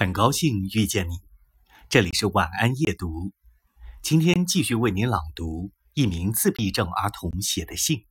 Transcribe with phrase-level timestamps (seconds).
[0.00, 1.18] 很高兴遇见你，
[1.88, 3.32] 这里是晚安夜读。
[4.00, 8.06] 今天继续为您朗读一名自闭症儿童写的信，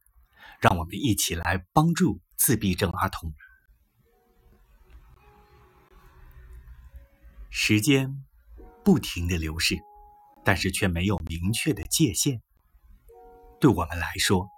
[0.60, 3.34] 让我们一起来帮助自闭症儿童。
[7.50, 8.22] 时间
[8.84, 9.78] 不停的流逝，
[10.44, 12.42] 但是却没有明确的界限。
[13.62, 14.50] 对我们来说，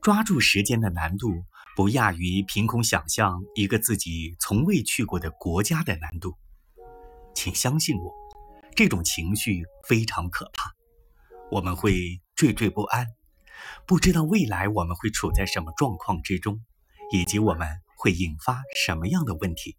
[0.00, 1.44] 抓住时间的难度。
[1.78, 6.34] 不亚于凭空想象一个自己从未去过的国家的难度，
[7.36, 8.12] 请相信我，
[8.74, 10.74] 这种情绪非常可怕。
[11.52, 11.92] 我们会
[12.34, 13.06] 惴惴不安，
[13.86, 16.64] 不知道未来我们会处在什么状况之中，
[17.12, 19.76] 以及我们会引发什么样的问题。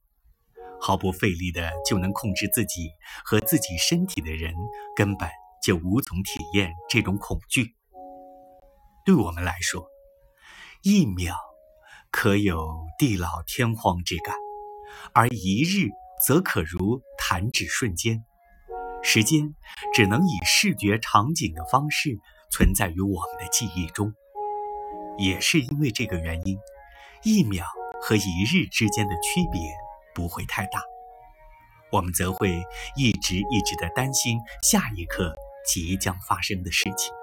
[0.80, 2.92] 毫不费力的就能控制自己
[3.26, 4.56] 和自己身体的人，
[4.96, 5.30] 根本
[5.62, 7.76] 就无从体验这种恐惧。
[9.04, 9.86] 对我们来说，
[10.82, 11.49] 一秒。
[12.12, 14.36] 可有地老天荒之感，
[15.14, 15.90] 而一日
[16.26, 18.24] 则可如弹指瞬间。
[19.02, 19.56] 时间
[19.94, 22.20] 只能以视觉场景的方式
[22.52, 24.14] 存在于我们的记忆中。
[25.18, 26.58] 也是因为这个原因，
[27.24, 27.66] 一秒
[28.02, 29.62] 和一日之间的区别
[30.14, 30.82] 不会太大，
[31.92, 32.64] 我们则会
[32.96, 37.14] 一直一直的担心下一刻即将发生的事情。